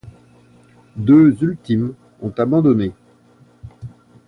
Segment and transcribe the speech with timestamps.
[0.95, 1.93] Deux Ultime
[2.23, 2.91] ont abandonné.